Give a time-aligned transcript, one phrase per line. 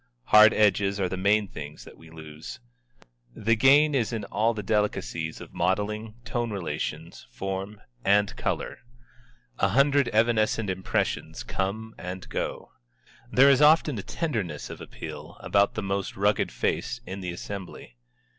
[0.29, 2.59] Hard edges are the main things that we lose.
[3.35, 8.79] The gain is in all the delicacies of modelling, tone relations, form, and color.
[9.59, 12.71] A hundred evanescent impressions come and go.
[13.31, 17.95] There is often a tenderness of appeal about the most rugged face in the assembly.